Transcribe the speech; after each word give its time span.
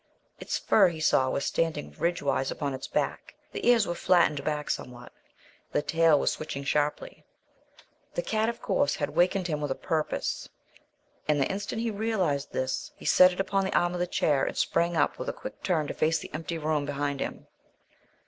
Its 0.39 0.57
fur, 0.57 0.87
he 0.87 0.99
saw, 0.99 1.29
was 1.29 1.45
standing 1.45 1.91
ridgewise 1.95 2.49
upon 2.49 2.73
its 2.73 2.87
back; 2.87 3.35
the 3.51 3.67
ears 3.69 3.85
were 3.85 3.93
flattened 3.93 4.43
back 4.43 4.67
somewhat; 4.67 5.13
the 5.73 5.83
tail 5.83 6.19
was 6.19 6.31
switching 6.31 6.63
sharply. 6.63 7.23
The 8.15 8.23
cat, 8.23 8.49
of 8.49 8.63
course, 8.63 8.95
had 8.95 9.11
wakened 9.11 9.45
him 9.45 9.61
with 9.61 9.69
a 9.69 9.75
purpose, 9.75 10.49
and 11.27 11.39
the 11.39 11.45
instant 11.51 11.83
he 11.83 11.91
realized 11.91 12.51
this, 12.51 12.91
he 12.95 13.05
set 13.05 13.31
it 13.31 13.39
upon 13.39 13.63
the 13.63 13.77
arm 13.77 13.93
of 13.93 13.99
the 13.99 14.07
chair 14.07 14.43
and 14.43 14.57
sprang 14.57 14.97
up 14.97 15.19
with 15.19 15.29
a 15.29 15.33
quick 15.33 15.61
turn 15.61 15.85
to 15.85 15.93
face 15.93 16.17
the 16.17 16.33
empty 16.33 16.57
room 16.57 16.83
behind 16.87 17.19
him. 17.19 17.45